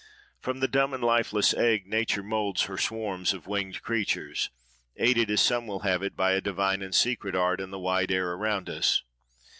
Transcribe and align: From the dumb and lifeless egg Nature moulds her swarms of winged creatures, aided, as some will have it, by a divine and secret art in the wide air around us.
From 0.39 0.61
the 0.61 0.67
dumb 0.67 0.95
and 0.95 1.03
lifeless 1.03 1.53
egg 1.53 1.85
Nature 1.85 2.23
moulds 2.23 2.63
her 2.63 2.75
swarms 2.79 3.33
of 3.33 3.45
winged 3.45 3.83
creatures, 3.83 4.49
aided, 4.97 5.29
as 5.29 5.41
some 5.41 5.67
will 5.67 5.81
have 5.81 6.01
it, 6.01 6.15
by 6.15 6.31
a 6.31 6.41
divine 6.41 6.81
and 6.81 6.95
secret 6.95 7.35
art 7.35 7.61
in 7.61 7.69
the 7.69 7.77
wide 7.77 8.11
air 8.11 8.31
around 8.33 8.67
us. 8.67 9.03